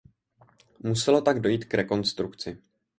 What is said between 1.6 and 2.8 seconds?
k rekonstrukci.